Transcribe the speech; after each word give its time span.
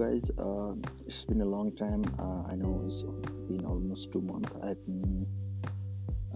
guys. 0.00 0.30
Uh, 0.38 0.72
it's 1.06 1.26
been 1.26 1.42
a 1.42 1.44
long 1.44 1.76
time. 1.76 2.02
Uh, 2.18 2.50
I 2.50 2.54
know 2.54 2.82
it's 2.86 3.02
been 3.48 3.66
almost 3.66 4.10
two 4.10 4.22
months. 4.22 4.50
I've 4.64 4.82
been 4.86 5.26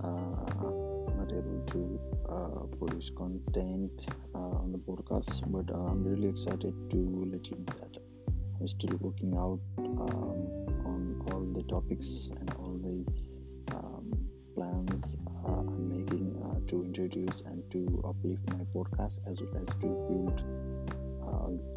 uh, 0.03 0.69
not 1.17 1.30
able 1.33 1.64
to 1.72 2.00
uh, 2.29 2.77
produce 2.77 3.10
content 3.17 4.06
uh, 4.35 4.60
on 4.60 4.71
the 4.71 4.78
podcast, 4.78 5.50
but 5.50 5.74
I'm 5.74 6.04
really 6.04 6.28
excited 6.28 6.74
to 6.90 7.28
let 7.32 7.49
you 7.49 7.56
know 7.56 7.74
that 7.81 7.96
I'm 8.60 8.69
still 8.69 8.99
working 9.00 9.32
out 9.35 9.60
um, 9.78 10.38
on 10.85 11.22
all 11.33 11.40
the 11.40 11.62
topics 11.62 12.31
and 12.38 12.51
all 12.58 12.76
the 12.85 13.76
um, 13.76 14.12
plans 14.54 15.17
I'm 15.46 15.88
making 15.88 16.37
to 16.66 16.83
introduce 16.83 17.42
and 17.42 17.62
to 17.70 18.02
uplift 18.06 18.42
my 18.52 18.65
podcast 18.74 19.20
as 19.26 19.40
well 19.40 19.62
as 19.62 19.68
to 19.76 19.88
build 20.09 20.42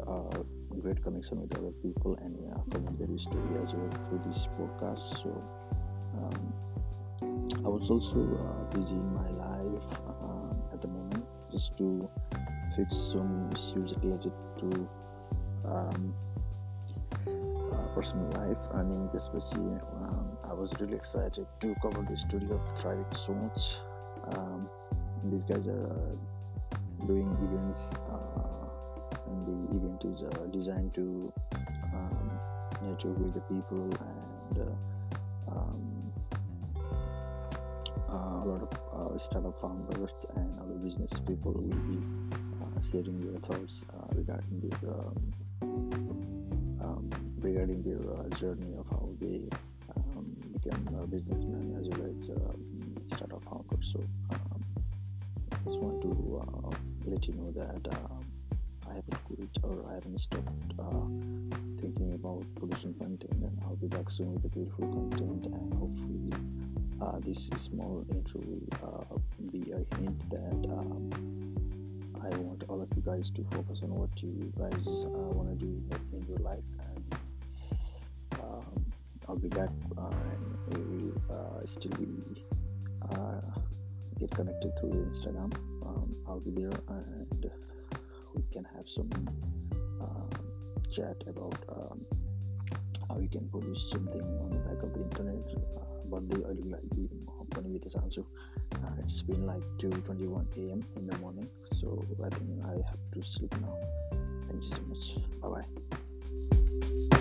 uh, 0.06 0.42
great 0.76 1.02
connection 1.02 1.40
with 1.40 1.56
other 1.56 1.72
people 1.82 2.16
and 2.22 2.38
yeah, 2.40 2.54
promote 2.70 2.98
their 2.98 3.18
story 3.18 3.60
as 3.62 3.74
well 3.74 3.90
through 4.08 4.20
this 4.24 4.48
podcast. 4.58 5.22
So 5.22 5.42
um, 6.18 6.52
I 7.64 7.68
was 7.68 7.90
also 7.90 8.20
uh, 8.20 8.74
busy 8.74 8.94
in 8.94 9.14
my 9.14 9.30
life 9.30 9.84
um, 10.22 10.62
at 10.72 10.80
the 10.80 10.88
moment 10.88 11.24
just 11.50 11.76
to 11.78 12.08
fix 12.76 12.96
some 12.96 13.50
issues 13.52 13.94
related 14.02 14.32
to 14.58 14.88
um, 15.64 16.14
uh, 17.26 17.94
personal 17.94 18.28
life. 18.32 18.68
I 18.72 18.82
mean, 18.82 19.08
especially 19.14 19.80
um, 20.04 20.36
I 20.44 20.52
was 20.52 20.72
really 20.80 20.96
excited 20.96 21.46
to 21.60 21.74
cover 21.82 22.06
the 22.08 22.16
story 22.16 22.48
of 22.50 22.60
Thriving 22.78 23.04
so 23.14 23.34
much. 23.34 23.78
Um, 24.36 24.68
these 25.24 25.44
guys 25.44 25.68
are 25.68 25.86
uh, 25.86 27.06
doing 27.06 27.36
events. 27.42 27.94
Uh, 28.08 28.48
and 29.28 29.46
the 29.46 29.76
event 29.76 29.87
is 30.04 30.22
uh, 30.22 30.46
designed 30.52 30.94
to 30.94 31.32
um, 31.94 32.30
network 32.82 33.18
with 33.18 33.34
the 33.34 33.40
people 33.42 33.90
and 34.00 34.58
uh, 34.58 35.52
um, 35.52 36.12
uh, 38.10 38.42
a 38.42 38.44
lot 38.44 38.62
of 38.62 39.12
uh, 39.14 39.18
startup 39.18 39.60
founders 39.60 40.24
and 40.36 40.60
other 40.60 40.74
business 40.76 41.20
people 41.20 41.52
will 41.52 41.82
be 41.90 41.98
uh, 42.62 42.80
sharing 42.80 43.20
their 43.20 43.40
thoughts 43.40 43.84
regarding 44.14 44.60
their 44.60 44.94
um, 44.94 45.32
um, 46.80 47.10
regarding 47.40 47.82
their 47.82 48.30
journey 48.30 48.74
of 48.78 48.86
how 48.90 49.08
they 49.20 49.42
um, 49.96 50.34
became 50.52 50.88
a 51.02 51.06
businessman 51.06 51.76
as 51.78 51.88
well 51.88 52.08
as 52.10 52.30
startup 53.04 53.42
founders. 53.44 53.92
So 53.92 54.00
um, 54.30 54.64
I 55.52 55.64
just 55.64 55.78
want 55.80 56.00
to 56.02 57.10
let 57.10 57.26
you 57.26 57.34
know 57.34 57.50
that 57.52 57.88
I 58.90 58.94
haven't 58.94 59.24
quit 59.24 59.58
or 59.62 59.84
I 59.90 59.94
haven't 59.94 60.18
stopped 60.18 60.72
uh, 60.78 61.06
thinking 61.80 62.12
about 62.14 62.44
producing 62.56 62.94
content 62.94 63.32
and 63.32 63.58
I'll 63.64 63.76
be 63.76 63.86
back 63.86 64.10
soon 64.10 64.32
with 64.34 64.42
the 64.42 64.48
beautiful 64.48 64.88
content 64.88 65.46
and 65.46 65.74
hopefully 65.74 66.32
uh, 67.00 67.18
this 67.20 67.46
small 67.56 68.04
intro 68.10 68.40
will 68.40 68.66
uh, 68.82 69.18
be 69.52 69.72
a 69.72 69.96
hint 69.96 70.30
that 70.30 70.72
um, 70.72 71.10
I 72.22 72.28
want 72.38 72.64
all 72.68 72.80
of 72.80 72.88
you 72.96 73.02
guys 73.02 73.30
to 73.30 73.44
focus 73.52 73.80
on 73.82 73.94
what 73.94 74.10
you 74.22 74.52
guys 74.58 74.86
uh, 74.88 75.08
want 75.08 75.48
to 75.58 75.66
do 75.66 75.82
in 76.12 76.26
your 76.28 76.38
life 76.38 76.64
and 76.78 77.18
um, 78.40 78.84
I'll 79.28 79.36
be 79.36 79.48
back 79.48 79.70
uh, 79.96 80.10
and 80.32 80.78
will 80.78 81.22
uh, 81.30 81.66
still 81.66 81.92
be 81.92 82.44
get 84.18 84.30
connected 84.32 84.76
through 84.78 84.90
Instagram. 84.90 85.54
Um, 85.86 86.16
I'll 86.26 86.40
be 86.40 86.50
there 86.50 86.72
and 86.88 87.50
we 88.38 88.44
can 88.54 88.66
have 88.76 88.88
some 88.88 89.10
um, 90.00 90.30
chat 90.90 91.24
about 91.26 91.58
um, 91.76 91.98
how 93.08 93.18
you 93.18 93.28
can 93.28 93.48
produce 93.48 93.90
something 93.90 94.22
on 94.42 94.50
the 94.50 94.62
back 94.68 94.82
of 94.82 94.92
the 94.94 95.02
internet 95.08 95.58
भन्दै 96.12 96.36
अहिलेको 96.48 96.68
लागि 96.74 97.02
म 97.24 97.44
पनि 97.54 97.68
बित्न 97.72 97.88
चाहन्छु 97.94 98.22
it's 99.02 99.18
been 99.30 99.44
like 99.50 99.64
two 99.82 99.90
twenty 100.06 100.26
one 100.32 100.48
AM 100.62 100.80
in 101.00 101.04
the 101.10 101.20
morning 101.24 101.46
so 101.80 101.86
I 102.24 102.30
think 102.38 102.64
I 102.70 102.78
have 102.90 103.04
to 103.12 103.28
sleep 103.34 103.60
now 103.66 103.74
thank 104.14 104.62
you 104.62 104.68
so 104.72 104.80
much 104.88 105.02
bye 105.44 107.17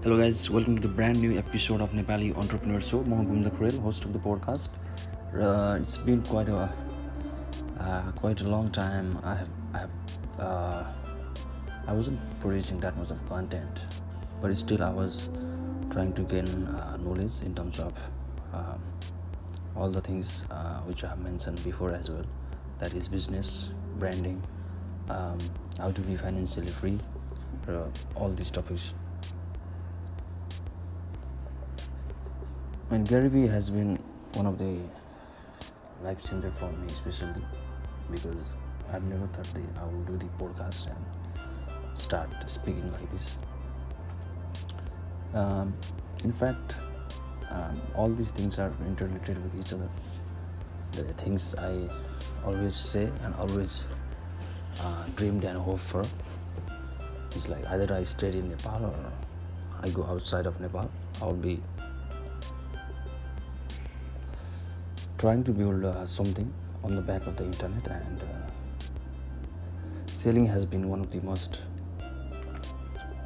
Hello, 0.00 0.16
guys, 0.16 0.48
welcome 0.48 0.76
to 0.76 0.80
the 0.80 0.94
brand 0.94 1.20
new 1.20 1.36
episode 1.36 1.80
of 1.80 1.90
Nepali 1.90 2.32
Entrepreneur 2.36 2.80
Show. 2.80 3.02
Mohan 3.02 3.50
Kurel, 3.50 3.80
host 3.80 4.04
of 4.04 4.12
the 4.12 4.18
podcast. 4.20 4.68
Uh, 5.36 5.76
it's 5.82 5.96
been 5.96 6.22
quite 6.22 6.48
a 6.48 6.72
uh, 7.80 8.12
quite 8.12 8.40
a 8.40 8.48
long 8.48 8.70
time. 8.70 9.18
I 9.24 9.34
have 9.34 9.50
I 9.74 9.78
have 9.78 9.90
uh, 10.38 10.92
I 11.88 11.92
wasn't 11.92 12.20
producing 12.38 12.78
that 12.78 12.96
much 12.96 13.10
of 13.10 13.28
content, 13.28 13.80
but 14.40 14.56
still 14.56 14.84
I 14.84 14.90
was 14.90 15.30
trying 15.90 16.12
to 16.12 16.22
gain 16.22 16.46
uh, 16.46 16.96
knowledge 16.98 17.40
in 17.42 17.56
terms 17.56 17.80
of 17.80 17.92
um, 18.52 18.80
all 19.74 19.90
the 19.90 20.00
things 20.00 20.46
uh, 20.52 20.78
which 20.82 21.02
I 21.02 21.08
have 21.08 21.18
mentioned 21.18 21.64
before 21.64 21.90
as 21.90 22.08
well. 22.08 22.24
That 22.78 22.94
is 22.94 23.08
business, 23.08 23.72
branding, 23.98 24.40
um, 25.08 25.38
how 25.76 25.90
to 25.90 26.00
be 26.02 26.14
financially 26.14 26.68
free, 26.68 27.00
uh, 27.68 27.86
all 28.14 28.30
these 28.30 28.52
topics. 28.52 28.94
And 32.90 33.06
Gary 33.06 33.28
Vee 33.28 33.46
has 33.48 33.68
been 33.68 33.98
one 34.32 34.46
of 34.46 34.56
the 34.56 34.78
life 36.02 36.24
changer 36.24 36.50
for 36.50 36.72
me, 36.72 36.86
especially 36.86 37.42
because 38.10 38.52
I've 38.90 39.04
never 39.04 39.26
thought 39.26 39.44
that 39.52 39.82
I 39.82 39.84
will 39.84 40.00
do 40.04 40.16
the 40.16 40.24
podcast 40.42 40.86
and 40.86 41.98
start 41.98 42.30
speaking 42.46 42.90
like 42.92 43.10
this. 43.10 43.40
Um, 45.34 45.74
in 46.24 46.32
fact, 46.32 46.76
um, 47.50 47.78
all 47.94 48.08
these 48.08 48.30
things 48.30 48.58
are 48.58 48.72
interrelated 48.86 49.42
with 49.42 49.60
each 49.60 49.74
other. 49.74 49.88
The 50.92 51.04
things 51.12 51.54
I 51.56 51.90
always 52.42 52.74
say 52.74 53.10
and 53.22 53.34
always 53.34 53.84
uh, 54.80 55.04
dreamed 55.14 55.44
and 55.44 55.58
hoped 55.58 55.80
for 55.80 56.04
is 57.36 57.50
like 57.50 57.66
either 57.66 57.92
I 57.94 58.04
stayed 58.04 58.34
in 58.34 58.48
Nepal 58.48 58.86
or 58.86 59.12
I 59.82 59.90
go 59.90 60.04
outside 60.04 60.46
of 60.46 60.58
Nepal. 60.58 60.90
I'll 61.20 61.34
be 61.34 61.60
trying 65.18 65.42
to 65.42 65.50
build 65.50 65.84
uh, 65.84 66.06
something 66.06 66.54
on 66.84 66.94
the 66.94 67.02
back 67.02 67.26
of 67.26 67.36
the 67.36 67.44
internet 67.44 67.84
and 67.88 68.22
uh, 68.22 68.26
selling 70.06 70.46
has 70.46 70.64
been 70.64 70.88
one 70.88 71.00
of 71.00 71.10
the 71.10 71.20
most 71.22 71.62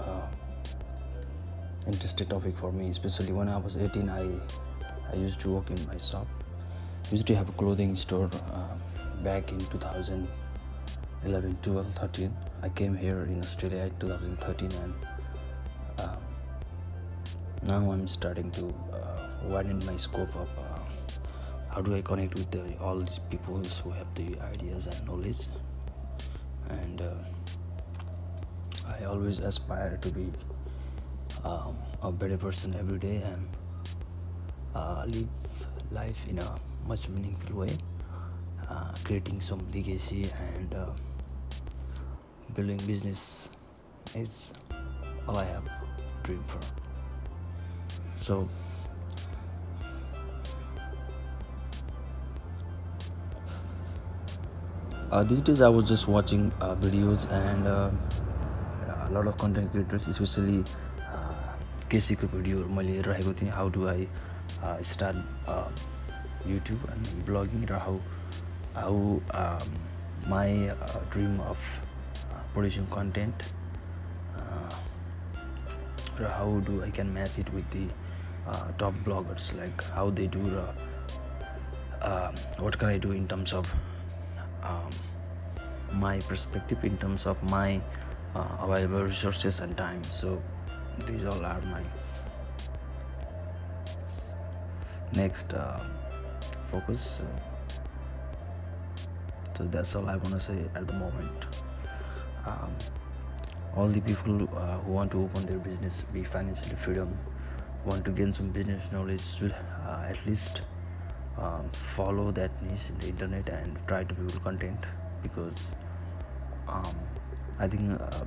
uh, 0.00 0.26
interesting 1.86 2.26
topic 2.26 2.56
for 2.56 2.72
me 2.72 2.88
especially 2.88 3.30
when 3.30 3.46
i 3.46 3.58
was 3.58 3.76
18 3.76 4.08
i 4.08 4.26
i 5.12 5.16
used 5.16 5.38
to 5.40 5.50
work 5.50 5.68
in 5.70 5.86
my 5.86 5.98
shop. 5.98 6.26
Used 7.10 7.26
to 7.26 7.36
have 7.36 7.50
a 7.50 7.52
clothing 7.52 7.94
store 7.94 8.30
uh, 8.54 8.68
back 9.22 9.52
in 9.52 9.58
2011 9.58 11.58
12 11.60 11.92
13 11.92 12.34
i 12.62 12.70
came 12.70 12.96
here 12.96 13.24
in 13.24 13.38
australia 13.40 13.82
in 13.82 13.90
2013 13.98 14.72
and 14.80 14.94
uh, 15.98 16.16
now 17.64 17.92
i'm 17.92 18.08
starting 18.08 18.50
to 18.52 18.72
uh, 18.94 19.28
widen 19.44 19.78
my 19.84 19.98
scope 19.98 20.34
of 20.34 20.48
how 21.72 21.80
do 21.80 21.94
I 21.96 22.02
connect 22.02 22.34
with 22.34 22.50
the, 22.50 22.76
all 22.78 22.98
these 22.98 23.18
people 23.18 23.56
who 23.56 23.90
have 23.90 24.14
the 24.14 24.38
ideas 24.42 24.86
and 24.86 25.06
knowledge? 25.06 25.46
And 26.68 27.00
uh, 27.00 27.14
I 28.86 29.04
always 29.04 29.38
aspire 29.38 29.98
to 30.02 30.08
be 30.10 30.30
um, 31.44 31.76
a 32.02 32.12
better 32.12 32.36
person 32.36 32.76
every 32.78 32.98
day 32.98 33.22
and 33.24 33.48
uh, 34.74 35.04
live 35.06 35.28
life 35.90 36.26
in 36.28 36.38
a 36.38 36.56
much 36.86 37.08
meaningful 37.08 37.56
way 37.56 37.70
uh, 38.68 38.92
creating 39.04 39.40
some 39.40 39.60
legacy 39.74 40.30
and 40.56 40.74
uh, 40.74 40.86
building 42.54 42.78
business 42.86 43.48
is 44.14 44.50
all 45.26 45.38
I 45.38 45.44
have 45.44 45.64
dream 46.22 46.42
for. 46.46 46.60
So 48.20 48.48
these 55.20 55.42
days 55.42 55.60
i 55.60 55.68
was 55.68 55.88
just 55.88 56.08
watching 56.08 56.50
uh, 56.60 56.74
videos 56.76 57.30
and 57.30 57.66
uh, 57.66 57.90
a 59.08 59.10
lot 59.12 59.26
of 59.26 59.36
content 59.36 59.70
creators 59.72 60.08
especially 60.08 60.64
केसीको 61.92 62.26
भिडियोहरू 62.26 62.68
मैले 62.72 62.92
हेरिरहेको 62.92 63.32
थिएँ 63.38 63.50
how 63.52 63.68
do 63.70 63.86
I 63.88 64.06
start 64.90 65.16
YouTube 66.48 66.86
and 66.92 67.08
blogging 67.26 67.66
raw 67.70 67.80
how 67.84 67.98
how 68.76 68.94
my 70.30 70.54
dream 71.12 71.36
of 71.48 71.60
producing 72.54 72.86
content 72.94 73.44
raw 76.20 76.32
how 76.38 76.58
do 76.70 76.80
I 76.82 76.90
can 76.98 77.12
match 77.18 77.38
it 77.38 77.54
with 77.54 77.70
the 77.76 77.86
top 78.80 79.04
vloggers 79.04 79.52
like 79.56 79.82
how 79.96 80.10
they 80.20 80.26
do 80.36 80.48
raw 80.54 80.66
what 82.62 82.76
can 82.76 82.90
I 82.90 82.98
do 83.06 83.12
in 83.20 83.26
terms 83.34 83.54
of 83.54 83.74
my 85.94 86.18
perspective 86.20 86.84
in 86.84 86.96
terms 86.98 87.26
of 87.26 87.42
my 87.50 87.80
uh, 88.34 88.46
available 88.60 89.04
resources 89.04 89.60
and 89.60 89.76
time. 89.76 90.02
So 90.04 90.42
these 91.06 91.24
all 91.24 91.44
are 91.44 91.60
my 91.62 91.82
next 95.14 95.52
uh, 95.52 95.80
focus. 96.70 97.20
So 99.56 99.64
that's 99.64 99.94
all 99.94 100.08
i 100.08 100.16
want 100.16 100.30
to 100.30 100.40
say 100.40 100.58
at 100.74 100.86
the 100.86 100.94
moment. 100.94 101.44
Um, 102.46 102.74
all 103.76 103.88
the 103.88 104.00
people 104.00 104.48
uh, 104.56 104.78
who 104.78 104.92
want 104.92 105.12
to 105.12 105.22
open 105.22 105.46
their 105.46 105.58
business 105.58 106.04
be 106.12 106.24
financially 106.24 106.76
freedom 106.76 107.16
want 107.84 108.04
to 108.04 108.10
gain 108.10 108.32
some 108.32 108.50
business 108.50 108.90
knowledge 108.92 109.22
should 109.22 109.54
uh, 109.86 110.04
at 110.08 110.18
least 110.26 110.62
um, 111.38 111.68
follow 111.72 112.30
that 112.30 112.50
niche 112.62 112.90
in 112.90 112.98
the 112.98 113.08
internet 113.08 113.48
and 113.48 113.76
try 113.86 114.04
to 114.04 114.14
build 114.14 114.42
content 114.44 114.78
because 115.22 115.66
um, 116.68 116.94
I 117.58 117.68
think 117.68 118.00
uh, 118.00 118.24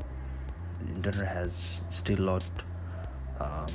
internet 0.90 1.28
has 1.28 1.82
still 1.90 2.20
a 2.20 2.28
lot 2.32 2.46
um, 3.40 3.68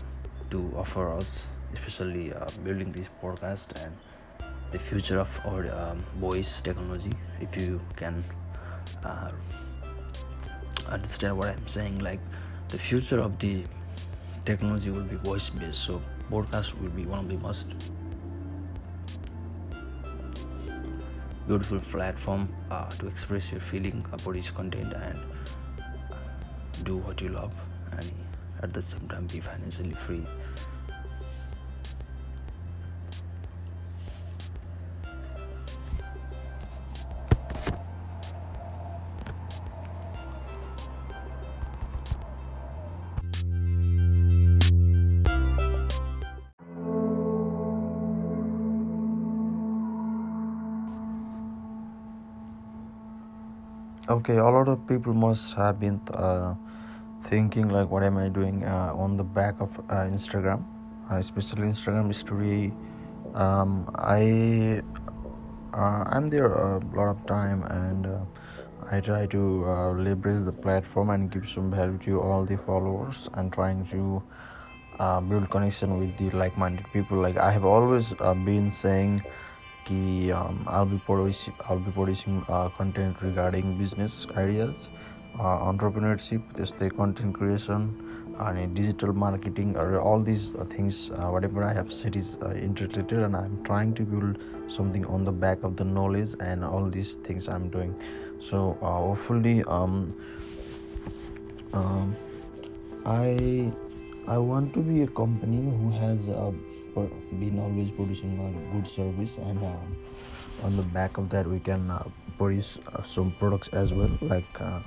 to 0.51 0.73
offer 0.77 1.13
us, 1.13 1.47
especially 1.75 2.33
uh, 2.33 2.47
building 2.65 2.93
this 2.93 3.09
podcast 3.23 3.85
and 3.85 3.93
the 4.71 4.79
future 4.79 5.19
of 5.19 5.41
our 5.47 5.71
um, 5.73 6.05
voice 6.19 6.61
technology. 6.61 7.13
If 7.41 7.57
you 7.61 7.81
can 7.97 8.25
uh, 9.05 9.31
understand 10.89 11.37
what 11.37 11.49
I'm 11.49 11.69
saying, 11.69 11.99
like 11.99 12.21
the 12.69 12.79
future 12.79 13.21
of 13.21 13.39
the 13.39 13.65
technology 14.45 14.91
will 14.91 15.05
be 15.05 15.17
voice 15.17 15.51
based, 15.51 15.85
so 15.85 16.01
podcast 16.31 16.81
will 16.81 16.91
be 16.91 17.05
one 17.05 17.19
of 17.19 17.29
the 17.29 17.37
most 17.39 17.67
beautiful 21.51 21.81
platform 21.91 22.49
uh, 22.71 22.89
to 22.91 23.09
express 23.09 23.51
your 23.51 23.61
feeling 23.61 24.07
about 24.13 24.37
each 24.37 24.55
content 24.55 24.93
and 24.93 25.19
do 26.85 26.99
what 26.99 27.21
you 27.21 27.29
love 27.29 27.53
and 27.99 28.13
at 28.63 28.73
the 28.73 28.81
same 28.81 29.09
time 29.09 29.27
be 29.27 29.41
financially 29.41 29.95
free 29.95 30.25
okay 54.11 54.39
a 54.39 54.45
lot 54.45 54.67
of 54.67 54.85
people 54.89 55.15
must 55.15 55.55
have 55.55 55.79
been 55.79 56.01
uh, 56.15 56.53
thinking 57.29 57.69
like 57.69 57.89
what 57.89 58.03
am 58.03 58.17
i 58.17 58.29
doing 58.29 58.65
uh, 58.65 58.93
on 58.97 59.17
the 59.17 59.23
back 59.23 59.55
of 59.61 59.71
uh, 59.89 60.03
instagram. 60.15 60.65
Uh, 61.09 61.15
especially 61.15 61.69
instagram 61.69 62.13
story 62.13 62.73
um, 63.35 63.89
i 63.95 64.83
uh, 65.73 66.03
i'm 66.11 66.29
there 66.29 66.47
a 66.47 66.79
lot 66.93 67.07
of 67.07 67.25
time 67.27 67.63
and 67.71 68.07
uh, 68.07 68.19
i 68.91 68.99
try 68.99 69.27
to 69.27 69.43
leverage 69.97 70.45
the 70.45 70.53
platform 70.53 71.11
and 71.11 71.31
give 71.31 71.49
some 71.49 71.71
value 71.71 71.99
to 71.99 72.21
all 72.21 72.45
the 72.45 72.57
followers 72.67 73.29
and 73.35 73.53
trying 73.53 73.87
to 73.87 74.21
build 75.29 75.49
connection 75.51 75.99
with 75.99 76.17
the 76.19 76.29
like-minded 76.37 76.85
people. 76.93 77.17
Like 77.17 77.37
i 77.37 77.53
have 77.53 77.65
always 77.65 78.13
been 78.45 78.71
saying 78.71 79.23
कि 79.87 80.31
um, 80.33 80.65
I'll 80.67 80.87
be 80.87 80.99
producing 80.99 81.55
I'll 81.69 81.79
be 81.79 81.91
producing 81.91 82.45
uh, 82.49 82.69
content 82.71 83.17
regarding 83.21 83.79
business 83.79 84.27
ideas, 84.37 84.89
uh, 85.39 85.59
entrepreneurship, 85.59 86.43
the 86.79 86.91
content 86.91 87.35
creation, 87.35 87.95
and 88.39 88.75
digital 88.75 89.13
marketing, 89.13 89.77
or 89.77 90.01
all 90.01 90.21
these 90.23 90.55
uh, 90.55 90.65
things. 90.65 91.11
Uh, 91.11 91.29
whatever 91.29 91.65
I 91.65 91.73
have 91.73 91.93
said 91.93 92.17
is 92.17 92.39
uh, 92.43 92.53
integrated, 92.53 93.19
and 93.19 93.37
I'm 93.37 93.63
trying 93.65 93.95
to 93.95 94.03
build 94.03 94.39
something 94.69 95.05
on 95.07 95.25
the 95.25 95.33
back 95.33 95.63
of 95.63 95.77
the 95.77 95.85
knowledge 95.85 96.35
and 96.41 96.65
all 96.65 96.89
these 96.89 97.15
things 97.15 97.49
I'm 97.49 97.69
doing. 97.69 97.95
So 98.41 98.79
uh, 98.83 98.87
hopefully, 98.87 99.65
um, 99.65 100.11
um, 101.73 102.17
I 103.07 103.73
I 104.27 104.39
want 104.39 104.73
to 104.75 104.81
be 104.81 105.03
been 107.39 107.59
always 107.59 107.91
producing 107.91 108.39
a 108.39 108.75
good 108.77 108.87
service 108.87 109.39
and 109.39 109.59
um, 109.59 109.97
on 110.65 110.77
the 110.77 110.83
back 110.83 111.19
of 111.19 111.29
that 111.31 111.47
we 111.47 111.59
can 111.61 111.91
uh, 111.91 112.05
produce 112.37 112.79
uh, 112.95 113.03
some 113.03 113.31
products 113.39 113.69
as 113.69 113.95
well 113.95 114.11
like 114.23 114.61
uh, 114.61 114.81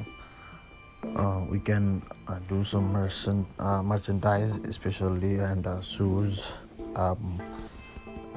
uh 1.16 1.42
we 1.50 1.60
can 1.60 2.02
uh, 2.28 2.40
do 2.48 2.64
some 2.64 2.92
merchant, 2.92 3.48
uh, 3.60 3.82
merchandise 3.84 4.58
especially 4.66 5.40
and 5.40 5.68
shoes 5.84 6.54
um, 6.96 7.42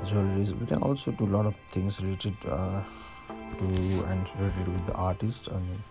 jewelries. 0.02 0.58
We 0.58 0.66
can 0.66 0.82
also 0.82 1.12
do 1.12 1.24
a 1.24 1.32
lot 1.36 1.46
of 1.46 1.54
things 1.72 2.00
related 2.00 2.40
to 2.40 2.84
and 3.58 4.28
related 4.38 4.68
with 4.68 4.86
the 4.86 4.92
artist 4.92 5.48
and 5.48 5.82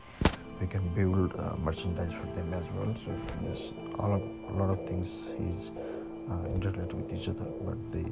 we 0.59 0.67
can 0.67 0.87
build 0.93 1.33
merchandise 1.59 2.13
for 2.13 2.27
them 2.35 2.53
as 2.53 2.65
well. 2.73 2.93
So 2.95 3.11
all 3.97 4.13
of, 4.13 4.21
a 4.21 4.53
lot 4.59 4.69
of 4.69 4.85
things 4.87 5.29
is 5.49 5.71
uh, 6.29 6.47
interrelate 6.55 6.93
with 6.93 7.11
each 7.13 7.29
other 7.29 7.45
but 7.65 7.77
the 7.91 8.03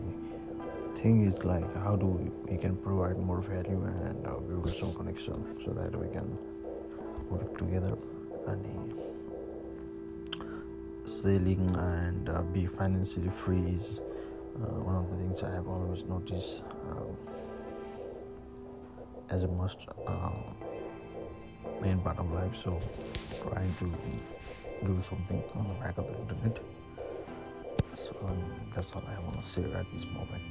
thing 1.00 1.26
is 1.26 1.44
like 1.44 1.74
how 1.76 1.96
do 1.96 2.06
we, 2.06 2.30
we 2.52 2.58
can 2.58 2.76
provide 2.78 3.18
more 3.18 3.42
value 3.42 3.82
and 3.84 4.28
uh, 4.28 4.36
build 4.48 4.70
some 4.70 4.94
connection 4.94 5.34
so 5.64 5.72
that 5.72 5.96
we 5.96 6.08
can 6.08 6.38
work 7.30 7.58
together 7.58 7.98
and 8.48 8.66
uh, 8.66 8.96
selling 11.06 11.76
and 11.78 12.30
uh, 12.30 12.42
be 12.42 12.66
financially 12.66 13.30
free 13.30 13.62
is 13.62 14.02
uh, 14.62 14.82
one 14.84 14.96
of 14.96 15.10
the 15.10 15.18
things 15.18 15.44
i 15.44 15.52
have 15.52 15.68
always 15.68 16.04
noticed 16.06 16.64
um, 16.90 17.18
as 19.30 19.44
a 19.44 19.48
must 19.48 19.88
um, 20.08 20.44
main 21.82 22.00
part 22.00 22.18
of 22.20 22.32
life. 22.32 22.56
So 22.56 22.80
trying 23.42 23.74
to 23.80 23.92
do 24.86 25.02
something 25.02 25.44
on 25.56 25.68
the 25.68 25.74
back 25.76 25.98
of 25.98 26.08
the 26.08 26.18
internet 26.20 26.60
so 28.04 28.16
um, 28.28 28.38
that's 28.74 28.92
all 28.94 29.04
I 29.08 29.20
want 29.22 29.40
to 29.42 29.48
say 29.48 29.64
at 29.74 29.86
this 29.94 30.06
moment. 30.08 30.44